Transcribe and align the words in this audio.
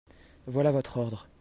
Voilà 0.47 0.71
votre 0.71 0.97
ordre. 0.97 1.27